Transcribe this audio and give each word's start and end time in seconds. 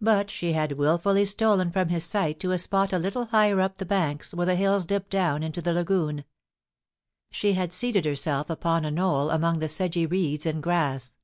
But 0.00 0.28
she 0.28 0.54
had 0.54 0.72
wilfully 0.72 1.24
stolen 1.24 1.70
from 1.70 1.86
his 1.88 2.02
sight 2.04 2.40
to 2.40 2.50
a 2.50 2.58
spot 2.58 2.92
a 2.92 2.98
little 2.98 3.26
higher 3.26 3.60
up 3.60 3.78
the 3.78 3.86
banks, 3.86 4.34
where 4.34 4.44
the 4.44 4.56
hills 4.56 4.84
dipped 4.84 5.10
down 5.10 5.44
into 5.44 5.62
the 5.62 5.72
lagooa 5.72 6.24
She 7.30 7.52
had 7.52 7.72
seated 7.72 8.06
herself 8.06 8.50
upon 8.50 8.84
a 8.84 8.90
knoll 8.90 9.30
among 9.30 9.60
the 9.60 9.68
sedgy 9.68 10.04
reeds 10.04 10.46
and 10.46 10.60
grass. 10.60 11.14